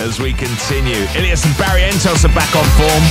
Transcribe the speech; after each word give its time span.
as 0.00 0.20
we 0.20 0.32
continue. 0.32 1.06
Illyus 1.16 1.44
and 1.44 1.56
Barry 1.56 1.82
Barrientos 1.82 2.24
are 2.24 2.34
back 2.34 2.54
on 2.54 2.64
form. 2.76 3.02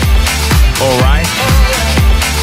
All 0.81 0.99
right. 1.01 2.36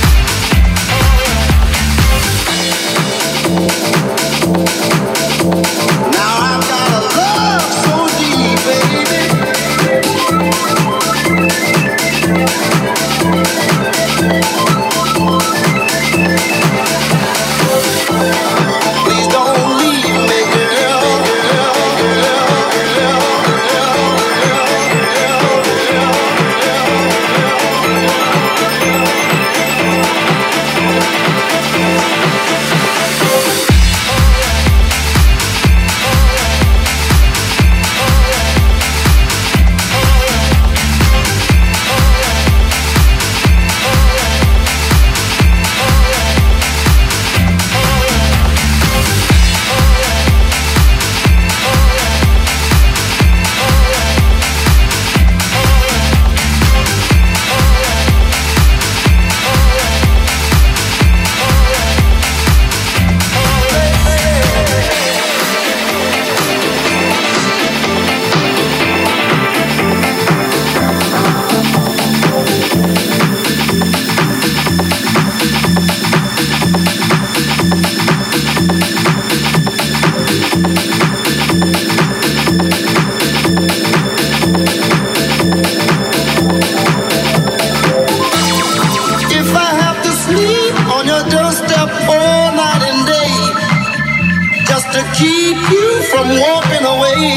To 94.95 95.03
keep 95.19 95.56
you 95.75 96.03
from 96.11 96.28
walking 96.39 96.84
away, 96.87 97.34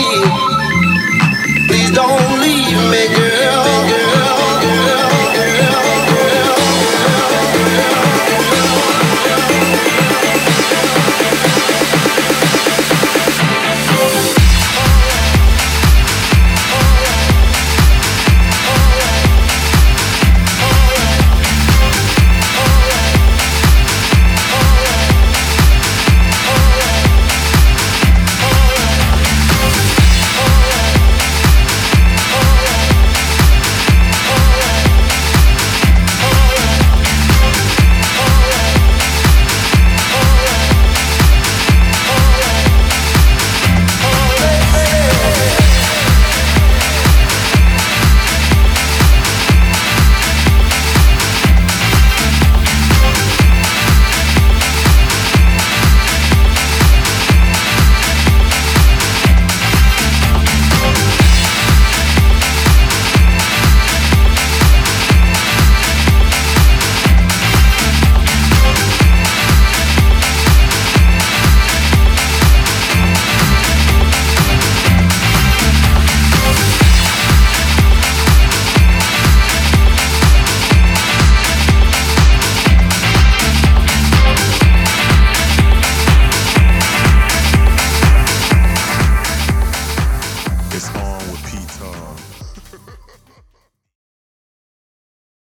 please 1.67 1.89
don't 1.89 2.41
leave 2.41 2.66